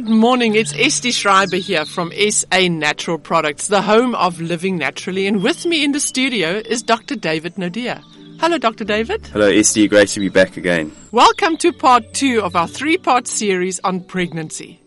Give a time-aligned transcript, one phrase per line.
[0.00, 0.54] Good morning.
[0.54, 5.26] It's Esti Schreiber here from SA Natural Products, the home of living naturally.
[5.26, 7.16] And with me in the studio is Dr.
[7.16, 8.02] David Nadia.
[8.38, 8.84] Hello, Dr.
[8.84, 9.26] David.
[9.26, 9.88] Hello, Esty.
[9.88, 10.90] Great to be back again.
[11.12, 14.79] Welcome to part two of our three part series on pregnancy.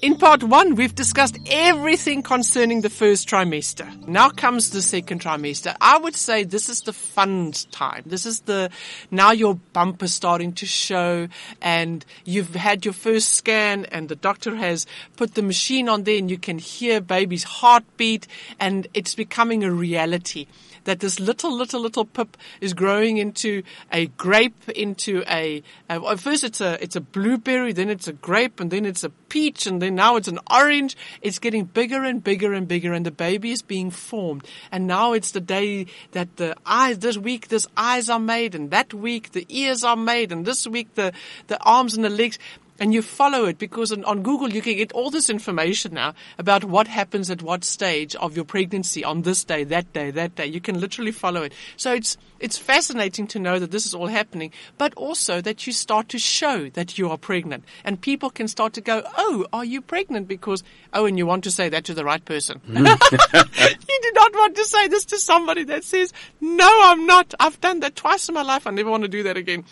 [0.00, 4.06] In part one, we've discussed everything concerning the first trimester.
[4.06, 5.74] Now comes the second trimester.
[5.80, 8.04] I would say this is the fun time.
[8.06, 8.70] This is the,
[9.10, 11.26] now your bump is starting to show
[11.60, 16.18] and you've had your first scan and the doctor has put the machine on there
[16.18, 18.28] and you can hear baby's heartbeat
[18.60, 20.46] and it's becoming a reality
[20.88, 26.44] that this little, little, little pip is growing into a grape, into a, uh, first
[26.44, 29.82] it's a, it's a blueberry, then it's a grape, and then it's a peach, and
[29.82, 30.96] then now it's an orange.
[31.20, 34.46] It's getting bigger and bigger and bigger, and the baby is being formed.
[34.72, 38.70] And now it's the day that the eyes, this week, this eyes are made, and
[38.70, 41.12] that week the ears are made, and this week the,
[41.48, 42.38] the arms and the legs
[42.78, 46.14] and you follow it because on, on, Google you can get all this information now
[46.38, 50.34] about what happens at what stage of your pregnancy on this day, that day, that
[50.34, 50.46] day.
[50.46, 51.52] You can literally follow it.
[51.76, 55.72] So it's it's fascinating to know that this is all happening, but also that you
[55.72, 59.64] start to show that you are pregnant, and people can start to go, "Oh, are
[59.64, 62.60] you pregnant?" Because oh, and you want to say that to the right person.
[62.68, 67.34] you do not want to say this to somebody that says, "No, I'm not.
[67.40, 68.66] I've done that twice in my life.
[68.66, 69.64] I never want to do that again."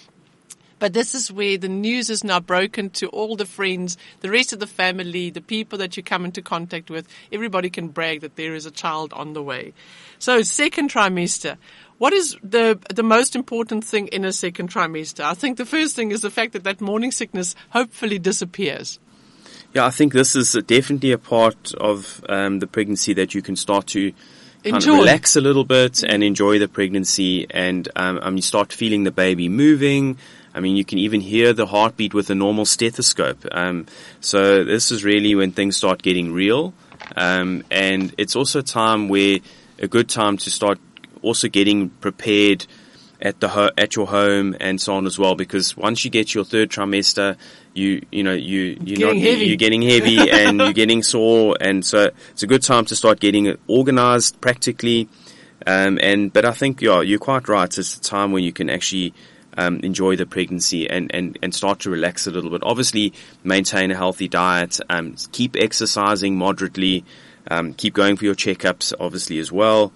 [0.79, 4.53] But this is where the news is now broken to all the friends, the rest
[4.53, 7.09] of the family, the people that you come into contact with.
[7.33, 9.73] Everybody can brag that there is a child on the way.
[10.19, 11.57] So second trimester.
[11.99, 15.25] What is the the most important thing in a second trimester?
[15.25, 18.99] I think the first thing is the fact that that morning sickness hopefully disappears.
[19.73, 23.57] Yeah, I think this is definitely a part of um, the pregnancy that you can
[23.57, 24.13] start to
[24.63, 28.73] kind of relax a little bit and enjoy the pregnancy, and um, um, you start
[28.73, 30.19] feeling the baby moving.
[30.57, 33.45] I mean, you can even hear the heartbeat with a normal stethoscope.
[33.53, 33.87] Um,
[34.21, 36.73] so this is really when things start getting real.
[37.15, 39.39] Um, and it's also a time where
[39.79, 40.79] a good time to start
[41.21, 42.67] also getting prepared
[43.21, 45.35] at the ho- at your home and so on as well.
[45.35, 47.37] Because once you get your third trimester,
[47.75, 49.47] you you know you you're getting not heavy.
[49.47, 53.21] you're getting heavy and you're getting sore, and so it's a good time to start
[53.21, 55.09] getting it organized practically.
[55.67, 57.77] Um, and but I think yeah, you're quite right.
[57.77, 59.13] It's a time when you can actually
[59.57, 62.63] um, enjoy the pregnancy and, and, and start to relax a little bit.
[62.63, 63.13] Obviously,
[63.45, 67.05] maintain a healthy diet, um, keep exercising moderately,
[67.51, 69.93] um, keep going for your checkups, obviously, as well.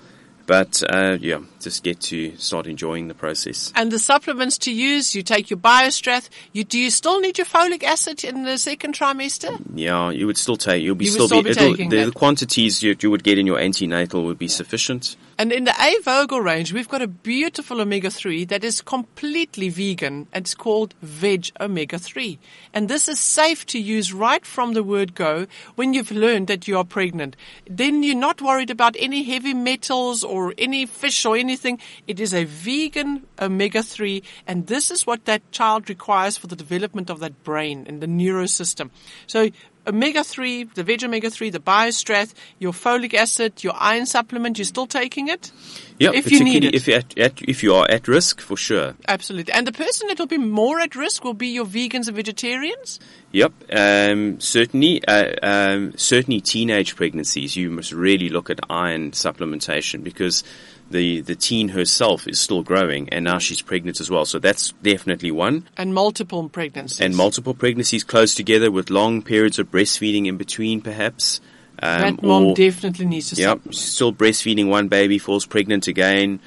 [0.47, 3.73] But uh, yeah, just get to start enjoying the process.
[3.75, 6.29] And the supplements to use, you take your BioStrath.
[6.53, 9.61] You do you still need your folic acid in the second trimester?
[9.75, 10.83] Yeah, you would still take.
[10.83, 12.15] You'll be You still, still be, be the, that.
[12.15, 15.17] quantities you, you would get in your antenatal would be sufficient.
[15.41, 19.71] And in the A Vogel range, we've got a beautiful omega 3 that is completely
[19.71, 20.27] vegan.
[20.35, 22.39] It's called Veg Omega 3.
[22.75, 25.47] And this is safe to use right from the word go
[25.77, 27.37] when you've learned that you are pregnant.
[27.67, 31.81] Then you're not worried about any heavy metals or any fish or anything.
[32.07, 34.23] It is a vegan omega 3.
[34.47, 38.07] And this is what that child requires for the development of that brain and the
[38.07, 38.91] neurosystem.
[39.27, 39.51] So
[39.87, 44.65] omega 3, the veg omega 3, the biostrath, your folic acid, your iron supplement, you're
[44.65, 45.51] still taking it?
[45.99, 46.75] Yeah, If you need it.
[46.75, 48.95] if you're at, at, if you are at risk, for sure.
[49.09, 49.53] Absolutely.
[49.53, 53.01] And the person that will be more at risk will be your vegans and vegetarians?
[53.33, 55.03] Yep, um, certainly.
[55.07, 60.43] Uh, um, certainly, teenage pregnancies, you must really look at iron supplementation because
[60.91, 64.25] the the teen herself is still growing, and now she's pregnant as well.
[64.25, 65.69] So that's definitely one.
[65.77, 67.01] And multiple pregnancies.
[67.01, 71.41] And multiple pregnancies close together with long periods of breastfeeding in between, perhaps.
[71.83, 76.41] Um, that mom or- definitely needs to Yep, still breastfeeding one baby, falls pregnant again.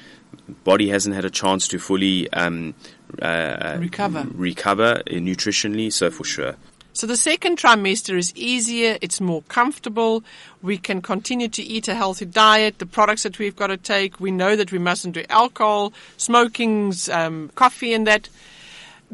[0.62, 2.74] Body hasn't had a chance to fully um,
[3.20, 4.26] uh, Recover.
[4.32, 6.56] recover uh, nutritionally, so for sure.
[6.94, 10.22] So the second trimester is easier, it's more comfortable.
[10.62, 12.78] We can continue to eat a healthy diet.
[12.78, 17.08] The products that we've got to take, we know that we mustn't do alcohol, smokings,
[17.08, 18.28] um, coffee, and that.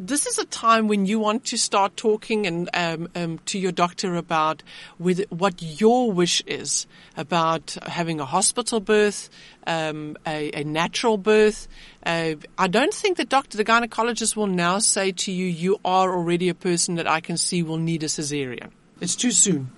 [0.03, 3.71] This is a time when you want to start talking and um, um, to your
[3.71, 4.63] doctor about
[4.99, 6.87] with what your wish is
[7.19, 9.29] about having a hospital birth,
[9.67, 11.69] um, a, a natural birth.
[12.03, 16.11] Uh, I don't think the doctor, the gynecologist, will now say to you, "You are
[16.11, 18.71] already a person that I can see will need a cesarean."
[19.03, 19.71] It's too soon.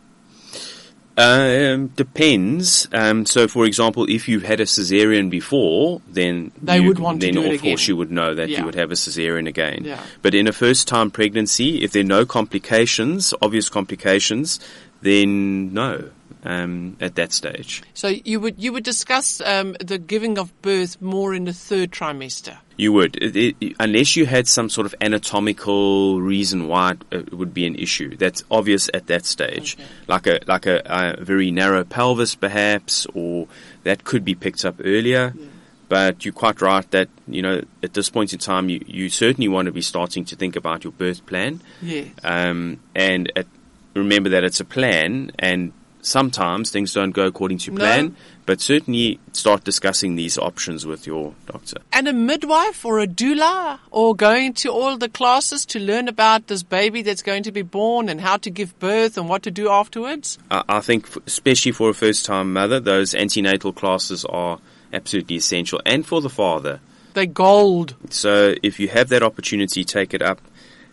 [1.17, 2.88] Um, depends.
[2.93, 7.20] Um, so, for example, if you've had a cesarean before, then They you- would want
[7.20, 7.70] to then do it of again.
[7.73, 8.61] course you would know that Yeah.
[8.61, 9.82] you would have a cesarean again.
[9.85, 10.00] Yeah.
[10.23, 14.59] But in a first-time pregnancy, if there are no complications, obvious complications,
[15.03, 16.05] then no.
[16.44, 17.82] um, at that stage.
[17.94, 21.93] So you would you would discuss um, the giving of birth more in the third
[21.93, 22.56] trimester.
[22.82, 27.55] You would, it, it, unless you had some sort of anatomical reason why it, would
[27.55, 28.17] be an issue.
[28.17, 29.88] That's obvious at that stage, okay.
[30.08, 33.46] like a like a, a, very narrow pelvis, perhaps, or
[33.84, 35.32] that could be picked up earlier.
[35.37, 35.46] Yeah.
[35.88, 39.46] But you're quite right that you know at this point in time, you, you certainly
[39.46, 41.61] want to be starting to think about your birth plan.
[41.81, 42.06] Yeah.
[42.25, 43.46] Um, and at,
[43.94, 48.14] remember that it's a plan, and sometimes things don't go according to plan, no.
[48.46, 51.78] But certainly start discussing these options with your doctor.
[51.92, 56.48] And a midwife or a doula or going to all the classes to learn about
[56.48, 59.50] this baby that's going to be born and how to give birth and what to
[59.50, 60.38] do afterwards?
[60.50, 64.58] I, I think, especially for a first time mother, those antenatal classes are
[64.92, 66.80] absolutely essential and for the father.
[67.14, 67.94] They're gold.
[68.10, 70.40] So if you have that opportunity, take it up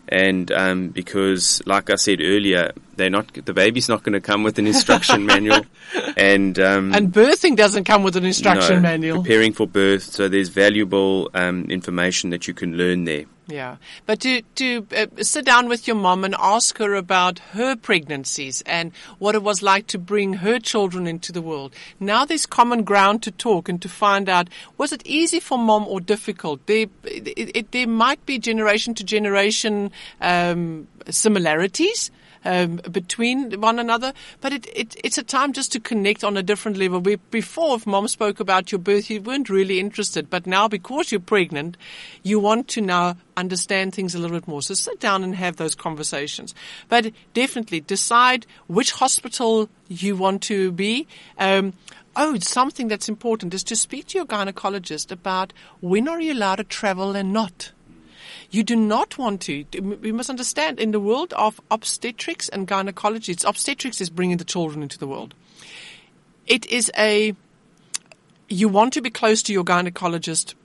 [0.09, 4.43] and um, because, like I said earlier, they're not the baby's not going to come
[4.43, 5.61] with an instruction manual,
[6.17, 9.21] and um, and birthing doesn't come with an instruction no, manual.
[9.21, 13.25] Preparing for birth, so there's valuable um, information that you can learn there.
[13.49, 17.75] Yeah, but to to uh, sit down with your mom and ask her about her
[17.75, 21.73] pregnancies and what it was like to bring her children into the world.
[21.99, 25.87] Now there's common ground to talk and to find out was it easy for mom
[25.87, 26.63] or difficult.
[26.67, 29.91] There, it, it, there might be generation to generation
[30.21, 32.11] um, similarities
[32.45, 34.13] um, between one another.
[34.41, 36.99] But it, it, it's a time just to connect on a different level.
[36.99, 40.29] We, before, if mom spoke about your birth, you weren't really interested.
[40.29, 41.77] But now, because you're pregnant,
[42.23, 44.61] you want to now understand things a little bit more.
[44.61, 46.53] So sit down and have those conversations.
[46.87, 51.07] But definitely decide which hospital you want to be.
[51.37, 51.73] Um,
[52.15, 56.55] Oh, something that's important is to speak to your gynecologist about when are you allowed
[56.55, 57.71] to travel and not.
[58.51, 59.65] You do not want to.
[60.01, 64.43] We must understand in the world of obstetrics and gynecology, it's obstetrics is bringing the
[64.43, 65.35] children into the world.
[66.47, 67.35] It is a,
[68.47, 70.55] you want to be close to your gynecologist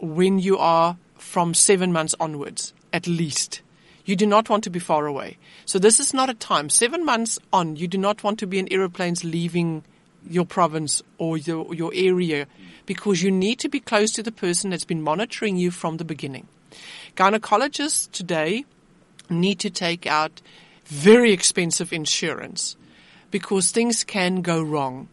[0.00, 3.60] when you are from seven months onwards, at least.
[4.04, 5.38] You do not want to be far away.
[5.66, 6.68] So this is not a time.
[6.68, 9.84] Seven months on, you do not want to be in aeroplanes leaving
[10.28, 12.46] your province or your, your area
[12.86, 16.04] because you need to be close to the person that's been monitoring you from the
[16.04, 16.48] beginning.
[17.16, 18.64] Gynecologists today
[19.28, 20.40] need to take out
[20.84, 22.76] very expensive insurance
[23.30, 25.08] because things can go wrong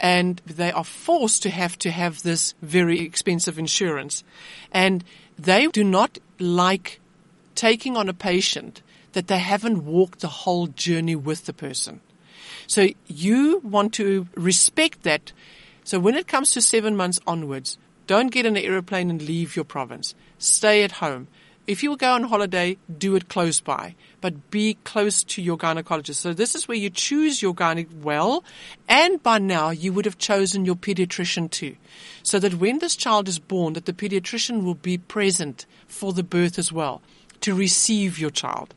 [0.00, 4.22] and they are forced to have to have this very expensive insurance.
[4.72, 5.04] And
[5.38, 7.00] they do not like
[7.54, 12.00] taking on a patient that they haven't walked the whole journey with the person.
[12.66, 15.32] So you want to respect that.
[15.84, 19.56] So when it comes to seven months onwards, don't get in an aeroplane and leave
[19.56, 20.14] your province.
[20.38, 21.28] Stay at home.
[21.68, 25.58] If you will go on holiday, do it close by, but be close to your
[25.58, 26.14] gynecologist.
[26.14, 28.42] So this is where you choose your gynae well,
[28.88, 31.76] and by now you would have chosen your pediatrician too.
[32.22, 36.22] So that when this child is born, that the pediatrician will be present for the
[36.22, 37.02] birth as well,
[37.42, 38.74] to receive your child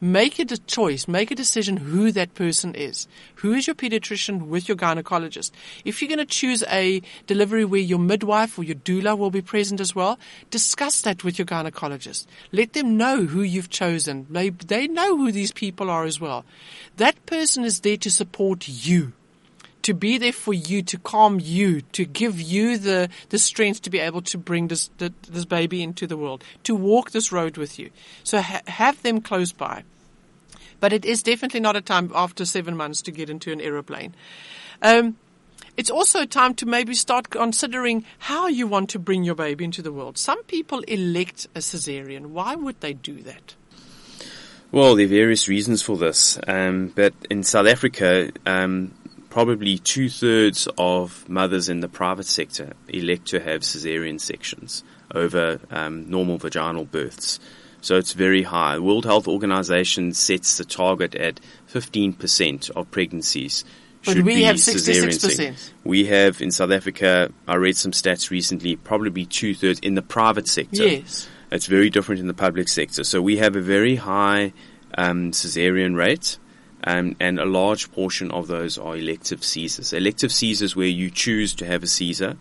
[0.00, 3.06] make it a choice, make a decision who that person is.
[3.36, 5.50] Who is your pediatrician with your gynecologist?
[5.84, 9.42] If you're going to choose a delivery where your midwife or your doula will be
[9.42, 10.18] present as well,
[10.50, 12.26] discuss that with your gynecologist.
[12.52, 14.26] Let them know who you've chosen.
[14.30, 16.44] They, they know who these people are as well.
[16.96, 19.12] That person is there to support you
[19.86, 23.88] to be there for you, to calm you, to give you the, the strength to
[23.88, 27.56] be able to bring this, the, this baby into the world, to walk this road
[27.56, 27.88] with you.
[28.24, 29.84] So ha- have them close by.
[30.80, 34.16] But it is definitely not a time after seven months to get into an aeroplane.
[34.82, 35.18] Um,
[35.76, 39.64] it's also a time to maybe start considering how you want to bring your baby
[39.64, 40.18] into the world.
[40.18, 42.26] Some people elect a cesarean.
[42.26, 43.54] Why would they do that?
[44.72, 46.40] Well, there are various reasons for this.
[46.44, 48.92] Um, but in South Africa, um,
[49.36, 54.82] probably two thirds of mothers in the private sector elect to have cesarean sections
[55.14, 57.38] over um, normal vaginal births.
[57.82, 58.78] So it's very high.
[58.78, 61.38] World Health Organization sets the target at
[61.70, 63.66] 15% of pregnancies
[64.06, 65.70] but we have 66%.
[65.84, 70.02] We have in South Africa, I read some stats recently, probably two thirds in the
[70.02, 70.86] private sector.
[70.86, 71.28] Yes.
[71.52, 73.04] It's very different in the public sector.
[73.04, 74.54] So we have a very high
[74.96, 76.38] um, cesarean rate
[76.86, 79.92] um, and a large portion of those are elective Caesars.
[79.92, 82.36] Elective Caesars where you choose to have a Caesar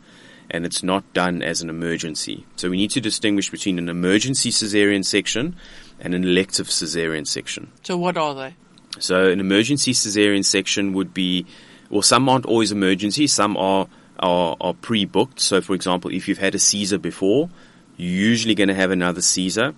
[0.52, 2.46] and it's not done as an emergency.
[2.56, 5.56] So we need to distinguish between an emergency cesarean section
[6.00, 7.72] and an elective cesarean section.
[7.84, 8.56] So what are they?
[9.00, 11.48] So an emergency cesarean section would be,
[11.90, 13.88] well, some aren't always emergency, some are
[14.20, 15.42] are, are pre-booked.
[15.42, 17.50] So, for example, if you've had a Caesar before,
[17.98, 19.74] you're usually going to have another Caesar.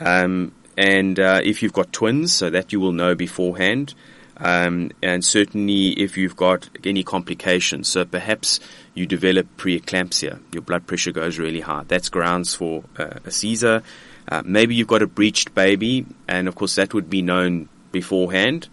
[0.00, 3.94] Um, and uh, if you've got twins, so that you will know beforehand,
[4.38, 8.60] Um, and certainly if you've got any complications, so perhaps
[8.94, 11.84] you develop preeclampsia, your blood pressure goes really high.
[11.88, 13.82] That's grounds for uh, a Caesar.
[14.28, 18.68] Uh, maybe you've got a breached baby, and of course that would be known beforehand.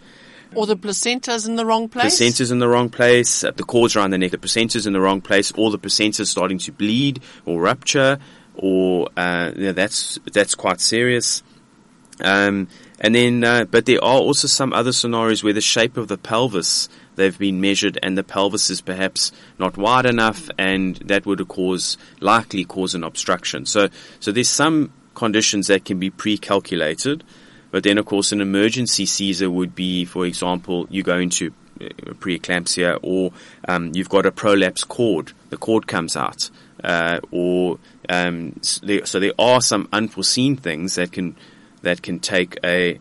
[0.54, 2.18] Or the placenta's in the wrong place.
[2.18, 3.42] Placenta's in the wrong place.
[3.42, 4.32] Uh, the cords around the neck.
[4.32, 5.50] The placenta's in the wrong place.
[5.56, 8.18] Or the placenta's starting to bleed or rupture.
[8.54, 11.42] Or uh, yeah, that's that's quite serious.
[12.22, 12.68] Um,
[13.00, 16.16] and then, uh, but there are also some other scenarios where the shape of the
[16.16, 21.46] pelvis they've been measured and the pelvis is perhaps not wide enough, and that would
[21.48, 23.66] cause likely cause an obstruction.
[23.66, 23.88] So,
[24.20, 27.24] so there's some conditions that can be pre-calculated.
[27.70, 31.86] But then, of course, an emergency Caesar would be, for example, you go into uh,
[32.14, 33.32] preeclampsia or
[33.66, 36.50] um, you've got a prolapse cord, the cord comes out.
[36.82, 37.78] Uh, or
[38.08, 41.34] um, so there are some unforeseen things that can
[41.84, 42.98] that can take a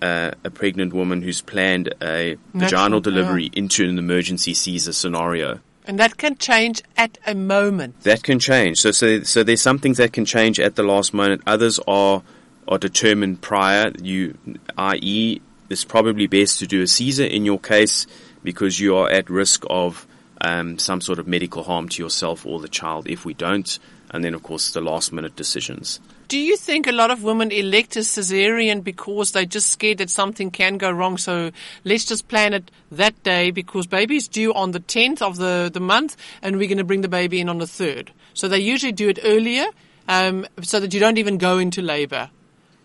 [0.00, 3.58] a, a pregnant woman who's planned a Natural, vaginal delivery yeah.
[3.60, 5.60] into an emergency Caesar scenario.
[5.86, 8.02] And that can change at a moment.
[8.02, 8.78] That can change.
[8.78, 11.42] So, so, so there's some things that can change at the last moment.
[11.46, 12.22] Others are
[12.68, 13.92] are determined prior.
[14.02, 14.36] You,
[14.76, 15.40] i.e.,
[15.70, 18.06] it's probably best to do a Caesar in your case
[18.42, 20.06] because you are at risk of
[20.40, 23.78] um, some sort of medical harm to yourself or the child if we don't.
[24.10, 26.00] And then, of course, the last minute decisions.
[26.28, 30.10] Do you think a lot of women elect a cesarean because they're just scared that
[30.10, 31.18] something can go wrong?
[31.18, 31.52] So
[31.84, 35.80] let's just plan it that day because baby's due on the 10th of the, the
[35.80, 38.08] month and we're going to bring the baby in on the 3rd.
[38.34, 39.66] So they usually do it earlier
[40.08, 42.30] um, so that you don't even go into labor.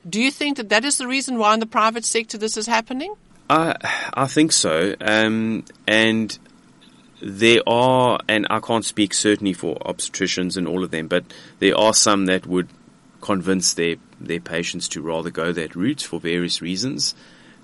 [0.07, 2.67] Do you think that that is the reason why in the private sector this is
[2.67, 3.15] happening?
[3.49, 3.75] I
[4.13, 6.37] I think so, um, and
[7.21, 11.25] there are, and I can't speak certainly for obstetricians and all of them, but
[11.59, 12.67] there are some that would
[13.21, 17.15] convince their their patients to rather go that route for various reasons,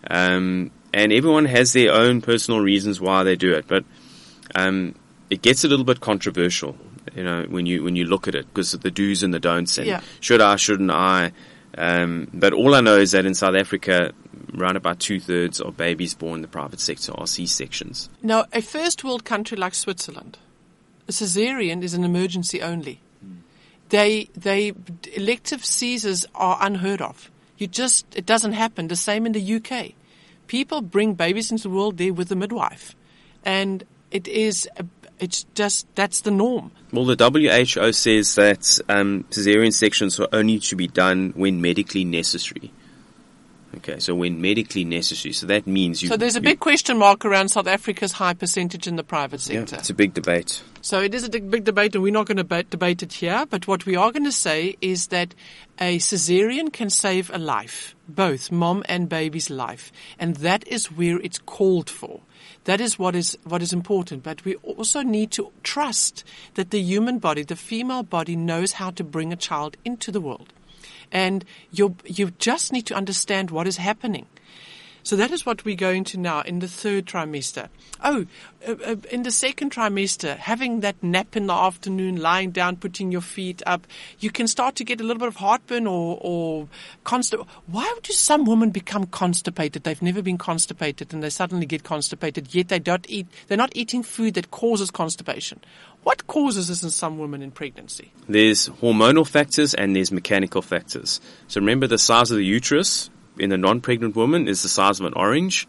[0.10, 3.84] um, and everyone has their own personal reasons why they do it, but
[4.56, 4.96] um,
[5.30, 6.78] it gets a little bit controversial,
[7.16, 9.40] you know, when you when you look at it because of the do's and the
[9.40, 10.02] don'ts, and yeah.
[10.20, 11.32] should I, shouldn't I?
[11.78, 14.12] Um, but all I know is that in South Africa,
[14.58, 18.10] around about two thirds of babies born in the private sector are C sections.
[18.24, 20.40] Now, a first world country like Switzerland,
[21.08, 23.02] a cesarean is an emergency only.
[23.90, 24.74] They, they,
[25.16, 27.32] elective Caesars are unheard of.
[27.58, 28.88] You just, it doesn't happen.
[28.88, 29.94] The same in the UK.
[30.48, 32.96] People bring babies into the world there with a midwife.
[33.44, 34.68] And it is
[35.20, 36.72] it's just that's the norm.
[36.92, 42.06] Well, the WHO says that um, cesarean sections are only to be done when medically
[42.06, 42.72] necessary.
[43.78, 46.10] Okay, so when medically necessary, so that means you.
[46.10, 49.76] So there's a big question mark around South Africa's high percentage in the private sector.
[49.76, 50.64] Yeah, it's a big debate.
[50.82, 53.46] So it is a big debate, and we're not going to debate it here.
[53.48, 55.36] But what we are going to say is that
[55.80, 61.20] a cesarean can save a life, both mom and baby's life, and that is where
[61.20, 62.22] it's called for.
[62.64, 64.24] That is what is what is important.
[64.24, 66.24] But we also need to trust
[66.56, 70.22] that the human body, the female body, knows how to bring a child into the
[70.22, 70.52] world,
[71.12, 74.26] and you you just need to understand what is happening.
[75.08, 77.70] So that is what we're going to now in the third trimester.
[78.04, 78.26] Oh,
[78.68, 83.10] uh, uh, in the second trimester, having that nap in the afternoon, lying down, putting
[83.10, 83.88] your feet up,
[84.20, 86.68] you can start to get a little bit of heartburn or, or.
[87.68, 89.86] Why do some women become constipated?
[89.86, 93.72] They've never been constipated and they suddenly get constipated, yet they don't eat, they're not
[93.78, 95.62] eating food that causes constipation.
[96.04, 98.12] What causes this in some women in pregnancy?
[98.28, 101.22] There's hormonal factors and there's mechanical factors.
[101.48, 105.06] So remember the size of the uterus in a non-pregnant woman is the size of
[105.06, 105.68] an orange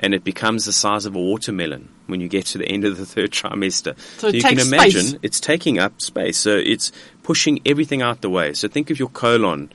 [0.00, 2.96] and it becomes the size of a watermelon when you get to the end of
[2.96, 3.98] the third trimester.
[4.18, 5.20] So, so you can imagine space.
[5.22, 6.38] it's taking up space.
[6.38, 6.90] So it's
[7.22, 8.54] pushing everything out the way.
[8.54, 9.70] So think of your colon,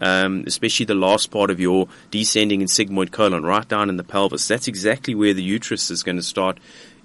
[0.00, 4.04] um, especially the last part of your descending and sigmoid colon, right down in the
[4.04, 4.48] pelvis.
[4.48, 6.58] That's exactly where the uterus is going to start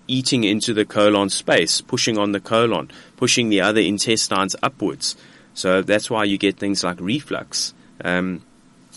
[0.08, 5.16] eating into the colon space, pushing on the colon, pushing the other intestines upwards.
[5.54, 7.74] So that's why you get things like reflux.
[8.04, 8.42] Um,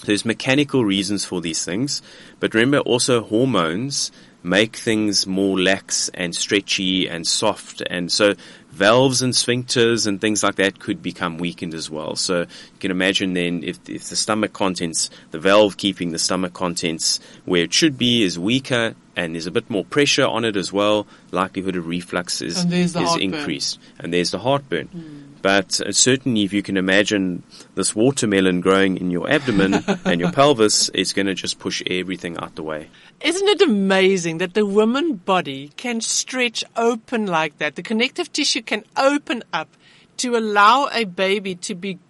[0.07, 2.03] there's mechanical reasons for these things,
[2.41, 4.11] but remember also hormones
[4.43, 8.33] make things more lax and stretchy and soft and so
[8.71, 12.15] valves and sphincters and things like that could become weakened as well.
[12.15, 16.53] So you can imagine then if, if the stomach contents, the valve keeping the stomach
[16.53, 20.57] contents where it should be is weaker and there's a bit more pressure on it
[20.57, 23.81] as well, likelihood of reflux is, is increased.
[23.99, 24.89] And there's the heartburn.
[24.95, 25.25] Mm.
[25.47, 27.45] But uh, certainly, if you can imagine
[27.76, 29.75] this watermelon growing in your abdomen
[30.05, 32.91] and your pelvis, it's going to just push everything out the way.
[33.21, 37.76] Isn't it amazing that the woman body can stretch open like that?
[37.76, 39.69] The connective tissue can open up
[40.17, 42.00] to allow a baby to be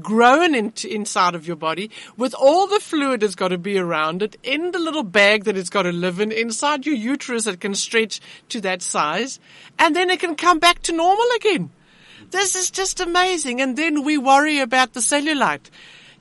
[0.00, 4.22] grown into inside of your body with all the fluid that's got to be around
[4.22, 7.58] it in the little bag that it's got to live in inside your uterus that
[7.58, 9.40] can stretch to that size
[9.80, 11.70] and then it can come back to normal again.
[12.30, 13.60] This is just amazing.
[13.60, 15.70] And then we worry about the cellulite.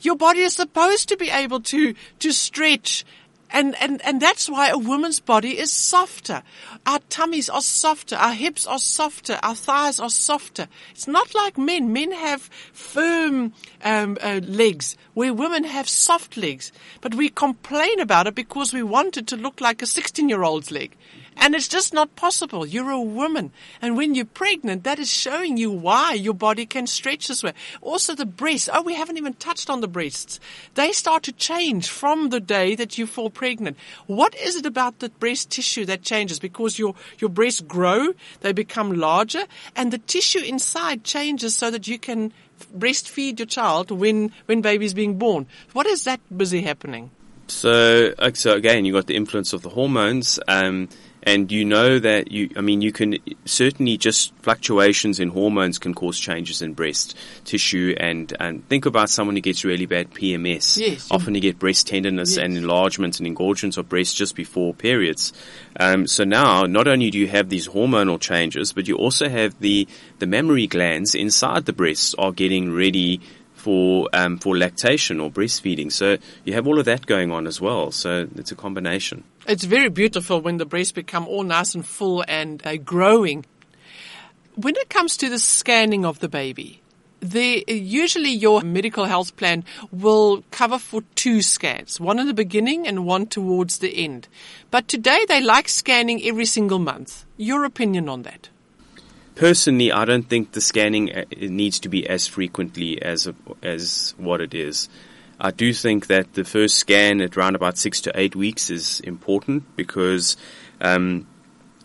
[0.02, 3.04] Your body is supposed to be able to, to stretch
[3.50, 6.44] and, and, and that's why a woman's body is softer.
[6.86, 8.16] Our tummies are softer.
[8.16, 9.40] Our hips are softer.
[9.42, 10.68] Our thighs are softer.
[10.92, 11.94] It's not like men.
[11.94, 12.42] Men have
[12.74, 16.72] firm um, uh, legs where women have soft legs.
[17.00, 20.44] But we complain about it because we want it to look like a 16 year
[20.44, 20.96] old's leg.
[21.40, 22.66] And it's just not possible.
[22.66, 23.52] You're a woman.
[23.82, 27.54] And when you're pregnant, that is showing you why your body can stretch this way.
[27.82, 28.70] Also the breasts.
[28.74, 30.40] Oh, we haven't even touched on the breasts.
[30.76, 33.78] They start to change from the day that you fall pregnant.
[34.08, 36.40] What is it about the breast tissue that changes?
[36.40, 39.44] Because your, your breasts grow, they become larger,
[39.76, 42.34] and the tissue inside changes so that you can
[42.76, 45.46] breastfeed your child when, when baby's being born.
[45.74, 47.12] What is that busy happening?
[47.48, 50.40] So, so again, you got the influence of the hormones.
[50.48, 50.90] Um,
[51.28, 55.94] and you know that you, I mean, you can certainly just fluctuations in hormones can
[55.94, 57.94] cause changes in breast tissue.
[58.00, 60.78] And, and think about someone who gets really bad PMS.
[60.78, 61.10] Yes.
[61.12, 62.46] Often you get breast tenderness yes.
[62.46, 65.34] and enlargement and engorgement of breast just before periods.
[65.78, 69.60] Um, so now, not only do you have these hormonal changes, but you also have
[69.60, 69.86] the,
[70.20, 73.20] the mammary glands inside the breasts are getting ready
[73.68, 75.92] for um, for lactation or breastfeeding.
[75.92, 77.92] So you have all of that going on as well.
[77.92, 79.26] So it's a combination.
[79.46, 83.46] It's very beautiful when the breasts become all nice and full and uh, growing.
[84.56, 86.82] When it comes to the scanning of the baby,
[87.20, 92.88] the, usually your medical health plan will cover for two scans, one in the beginning
[92.88, 94.30] and one towards the end.
[94.72, 97.26] But today they like scanning every single month.
[97.36, 98.48] Your opinion on that?
[99.38, 103.30] Personally, I don't think the scanning uh, needs to be as frequently as
[103.62, 104.90] as what it is.
[105.40, 109.00] I do think that the first scan at around about six to eight weeks is
[109.02, 110.36] important because,
[110.82, 111.28] um,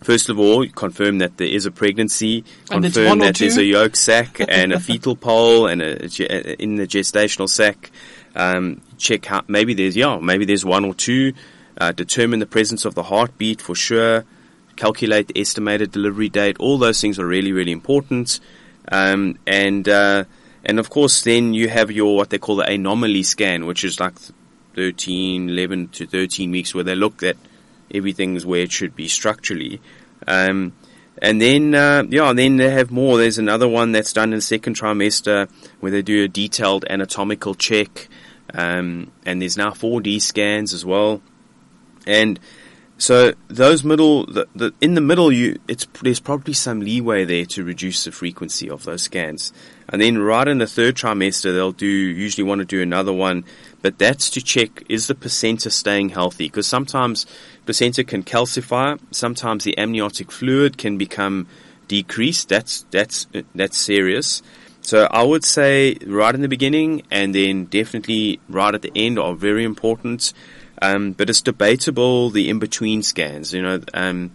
[0.02, 4.40] first of all, confirm that there is a pregnancy, confirm that there's a yolk sac
[4.48, 7.90] and a fetal pole and a, a, in the gestational sac.
[8.34, 11.34] Um, check how maybe there's yeah maybe there's one or two.
[11.76, 14.24] Uh, determine the presence of the heartbeat for sure
[14.76, 16.56] calculate the estimated delivery date.
[16.58, 18.40] All those things are really, really important.
[18.90, 20.24] Um, and uh,
[20.64, 24.00] and of course, then you have your what they call the anomaly scan, which is
[24.00, 24.14] like
[24.74, 27.36] 13, 11 to 13 weeks, where they look at
[27.92, 29.80] everything's where it should be structurally.
[30.26, 30.72] Um,
[31.20, 33.18] and then, uh, yeah, then they have more.
[33.18, 35.48] There's another one that's done in the second trimester
[35.80, 38.08] where they do a detailed anatomical check.
[38.52, 41.22] Um, and there's now 4D scans as well.
[42.06, 42.40] And
[43.02, 47.44] so those middle, the, the, in the middle, you it's there's probably some leeway there
[47.46, 49.52] to reduce the frequency of those scans,
[49.88, 53.44] and then right in the third trimester, they'll do usually want to do another one,
[53.80, 57.26] but that's to check is the placenta staying healthy because sometimes
[57.64, 61.48] placenta can calcify, sometimes the amniotic fluid can become
[61.88, 62.50] decreased.
[62.50, 64.42] That's that's that's serious.
[64.82, 69.18] So I would say right in the beginning and then definitely right at the end
[69.18, 70.32] are very important.
[70.82, 73.54] Um, but it's debatable the in between scans.
[73.54, 74.32] You know, um,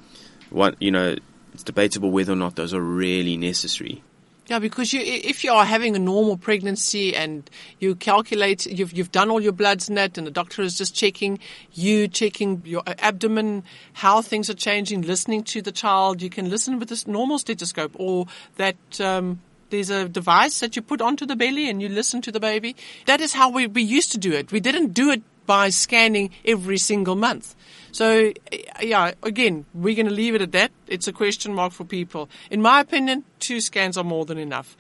[0.50, 1.16] what you know,
[1.54, 4.02] it's debatable whether or not those are really necessary.
[4.48, 9.12] Yeah, because you, if you are having a normal pregnancy and you calculate, you've, you've
[9.12, 11.40] done all your bloods and that, and the doctor is just checking
[11.74, 16.22] you, checking your abdomen, how things are changing, listening to the child.
[16.22, 20.82] You can listen with this normal stethoscope or that, um, there's a device that you
[20.82, 22.78] put onto the belly and you listen to the baby.
[23.06, 24.54] That is how we, we used to do it.
[24.54, 27.56] We didn't do it by scanning every single month.
[27.92, 28.32] So,
[28.80, 30.72] yeah, again, we're going to leave it at that.
[30.86, 32.30] It's a question mark for people.
[32.52, 34.78] In my opinion, two scans are more than enough.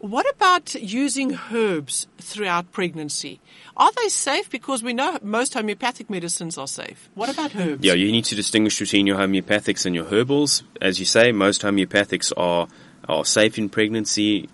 [0.00, 3.40] What about using herbs throughout pregnancy?
[3.76, 4.50] Are they safe?
[4.50, 7.08] Because we know most homeopathic medicines are safe.
[7.14, 7.84] What about herbs?
[7.84, 10.64] Yeah, you need to distinguish between your homeopathics and your herbals.
[10.80, 12.66] As you say, most homeopathics are,
[13.08, 14.48] are safe in pregnancy.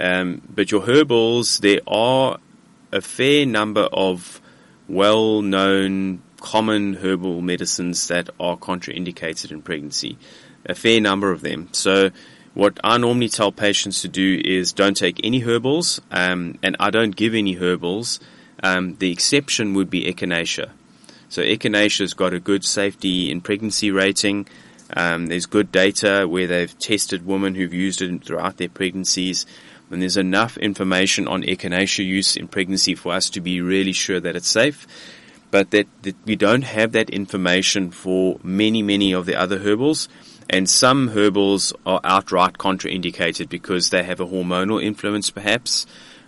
[0.00, 2.38] Um, but your herbals, there are
[2.92, 4.40] a fair number of
[4.88, 10.18] well known common herbal medicines that are contraindicated in pregnancy.
[10.66, 11.68] A fair number of them.
[11.72, 12.10] So,
[12.54, 16.90] what I normally tell patients to do is don't take any herbals, um, and I
[16.90, 18.20] don't give any herbals.
[18.62, 20.70] Um, the exception would be echinacea.
[21.28, 24.46] So, echinacea's got a good safety in pregnancy rating.
[24.94, 29.46] Um, there's good data where they've tested women who've used it throughout their pregnancies
[29.92, 34.20] and there's enough information on echinacea use in pregnancy for us to be really sure
[34.20, 34.86] that it's safe.
[35.50, 40.08] But that, that we don't have that information for many, many of the other herbals.
[40.48, 45.86] And some herbals are outright contraindicated because they have a hormonal influence perhaps.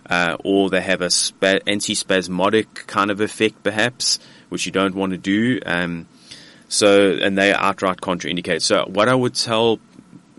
[0.09, 5.11] uh, or they have a spa- antispasmodic kind of effect, perhaps, which you don't want
[5.11, 5.59] to do.
[5.65, 6.07] Um,
[6.67, 8.61] so, and they are outright contraindicated.
[8.61, 9.79] So, what I would tell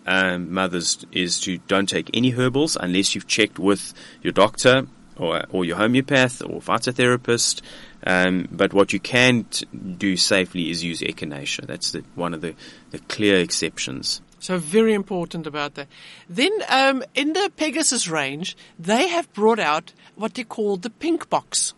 [0.07, 3.93] um, mothers is to don't take any herbals unless you've checked with
[4.23, 7.63] your doctor or, or your homeopath or phytotherapist.
[8.07, 11.67] Um, but what you can t- do safely is use echinacea.
[11.67, 12.55] That's the, one of the,
[12.91, 14.21] the clear exceptions.
[14.39, 15.89] So very important about that.
[16.29, 21.29] Then um, in the Pegasus range, they have brought out what they call the pink
[21.29, 21.75] box.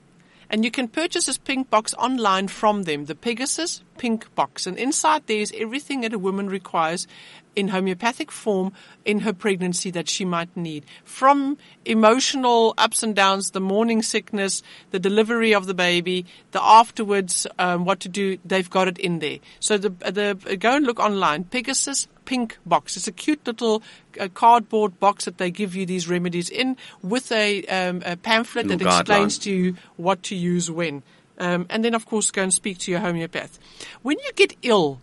[0.50, 4.66] And you can purchase this pink box online from them, the Pegasus Pink Box.
[4.66, 7.06] And inside there is everything that a woman requires
[7.54, 8.72] in homeopathic form
[9.04, 10.86] in her pregnancy that she might need.
[11.04, 17.46] From emotional ups and downs, the morning sickness, the delivery of the baby, the afterwards,
[17.58, 19.38] um, what to do, they've got it in there.
[19.60, 21.44] So the, the, go and look online.
[21.44, 22.94] Pegasus pink box.
[22.94, 23.82] It's a cute little
[24.20, 28.66] uh, cardboard box that they give you these remedies in with a, um, a pamphlet
[28.66, 31.02] little that explains to you what to use when.
[31.38, 33.58] Um, and then, of course, go and speak to your homeopath.
[34.02, 35.00] When you get ill,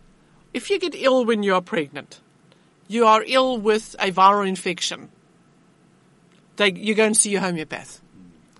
[0.54, 2.20] if you get ill when you are pregnant,
[2.86, 5.10] you are ill with a viral infection,
[6.56, 8.00] they, you go and see your homeopath.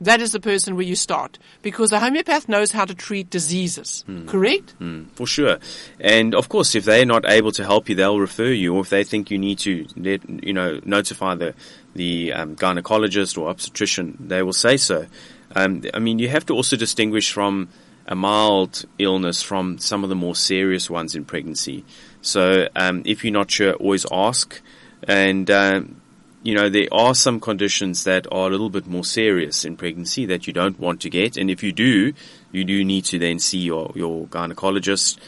[0.01, 4.05] That is the person where you start because a homeopath knows how to treat diseases,
[4.07, 4.29] mm.
[4.29, 4.75] correct?
[4.79, 5.59] Mm, for sure.
[5.99, 8.91] And of course, if they're not able to help you, they'll refer you or if
[8.91, 11.55] they think you need to, let, you know, notify the,
[11.95, 15.07] the um, gynecologist or obstetrician, they will say so.
[15.55, 17.69] Um, I mean, you have to also distinguish from
[18.07, 21.85] a mild illness from some of the more serious ones in pregnancy.
[22.21, 24.61] So, um, if you're not sure, always ask.
[25.05, 26.01] And, um,
[26.47, 30.27] you know, there are some conditions that are a little bit more serious in pregnancy
[30.27, 31.37] that you don't want to get.
[31.37, 32.13] And if you do,
[32.53, 35.19] you do need to then see your, your gynecologist.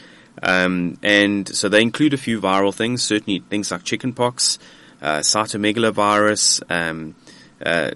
[0.41, 4.59] Um, and so they include a few viral things, certainly things like chickenpox,
[5.01, 7.15] uh, cytomegalovirus, um,
[7.65, 7.91] uh,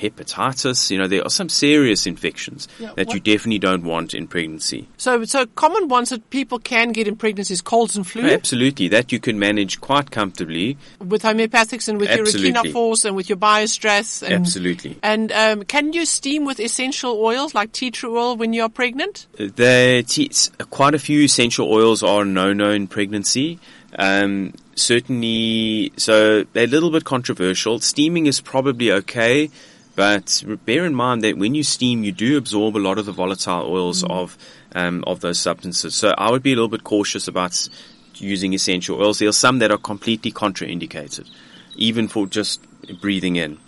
[0.00, 0.90] hepatitis.
[0.90, 3.14] You know, there are some serious infections yeah, that what?
[3.14, 4.88] you definitely don't want in pregnancy.
[4.96, 8.22] So, so common ones that people can get in pregnancy is colds and flu.
[8.22, 12.48] Absolutely, that you can manage quite comfortably with homeopathics and with Absolutely.
[12.48, 14.22] your Echinaforce and with your Biostrath.
[14.22, 14.98] And, Absolutely.
[15.02, 18.68] And um, can you steam with essential oils like tea tree oil when you are
[18.68, 19.26] pregnant?
[19.36, 20.30] The tea,
[20.70, 23.58] quite a few essential oils are no-no in pregnancy.
[23.98, 27.80] Um, certainly, so they're a little bit controversial.
[27.80, 29.50] Steaming is probably okay.
[30.00, 33.12] But bear in mind that when you steam, you do absorb a lot of the
[33.12, 34.10] volatile oils mm.
[34.10, 34.38] of
[34.74, 35.94] um, of those substances.
[35.94, 37.68] So I would be a little bit cautious about
[38.14, 39.18] using essential oils.
[39.18, 41.28] There are some that are completely contraindicated,
[41.76, 42.64] even for just
[43.02, 43.58] breathing in.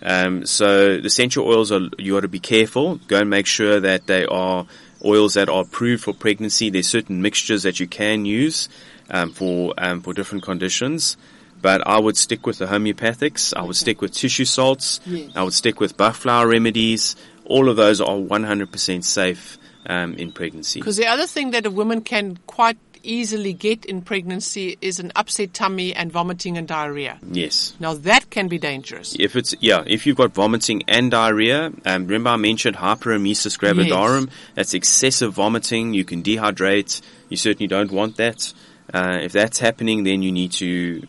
[0.00, 2.96] Um, so the essential oils are you got to be careful.
[3.06, 4.66] Go and make sure that they are
[5.04, 6.70] oils that are approved for pregnancy.
[6.70, 8.70] There's certain mixtures that you can use
[9.10, 11.18] um, for um, for different conditions
[11.64, 13.54] but I would stick with the homeopathics.
[13.56, 15.00] I would stick with tissue salts.
[15.06, 15.30] Yes.
[15.34, 17.16] I would stick with Bach flower remedies.
[17.46, 20.80] All of those are 100% safe um, in pregnancy.
[20.80, 25.10] Because the other thing that a woman can quite easily get in pregnancy is an
[25.16, 27.18] upset tummy and vomiting and diarrhea.
[27.32, 27.74] Yes.
[27.80, 29.16] Now that can be dangerous.
[29.18, 34.26] If it's yeah, if you've got vomiting and diarrhea, um, remember I mentioned hyperemesis gravidarum.
[34.26, 34.36] Yes.
[34.54, 35.94] That's excessive vomiting.
[35.94, 37.00] You can dehydrate.
[37.30, 38.52] You certainly don't want that.
[38.94, 40.66] Uh, if that's happening, then you need to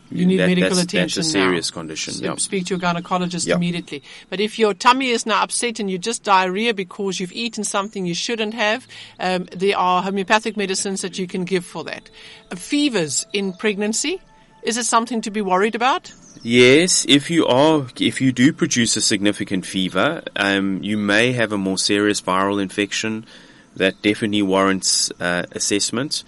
[0.09, 1.21] you need that, medical that's, attention.
[1.21, 1.81] That's a serious now.
[1.81, 2.13] condition.
[2.15, 2.39] So yep.
[2.39, 3.57] Speak to your gynecologist yep.
[3.57, 4.01] immediately.
[4.31, 8.07] But if your tummy is now upset and you just diarrhea because you've eaten something
[8.07, 8.87] you shouldn't have,
[9.19, 12.09] um, there are homeopathic medicines that you can give for that.
[12.51, 14.19] Uh, fevers in pregnancy
[14.65, 16.11] is it something to be worried about?
[16.41, 21.51] Yes, if you are, if you do produce a significant fever, um, you may have
[21.51, 23.27] a more serious viral infection
[23.75, 26.23] that definitely warrants uh, assessment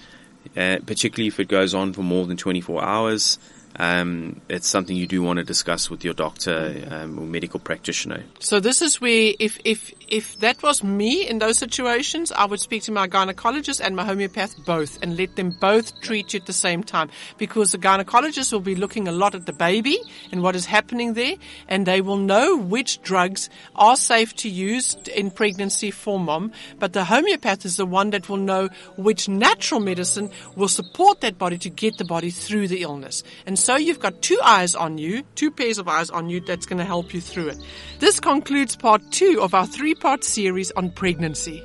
[0.56, 3.40] uh, particularly if it goes on for more than 24 hours
[3.80, 8.24] um, it's something you do want to discuss with your doctor um, or medical practitioner.
[8.40, 12.60] So this is where, if if if that was me in those situations, I would
[12.60, 16.46] speak to my gynecologist and my homeopath both, and let them both treat you at
[16.46, 19.98] the same time, because the gynecologist will be looking a lot at the baby
[20.32, 21.36] and what is happening there,
[21.68, 26.52] and they will know which drugs are safe to use in pregnancy for mom.
[26.80, 31.38] But the homeopath is the one that will know which natural medicine will support that
[31.38, 34.98] body to get the body through the illness, and so you've got two eyes on
[34.98, 37.58] you, two pairs of eyes on you that's going to help you through it.
[38.00, 41.62] This concludes part two of our three part series on pregnancy.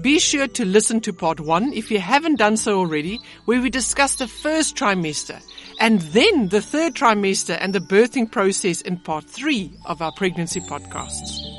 [0.00, 3.68] Be sure to listen to part one if you haven't done so already, where we
[3.68, 5.42] discuss the first trimester
[5.80, 10.60] and then the third trimester and the birthing process in part three of our pregnancy
[10.60, 11.53] podcasts.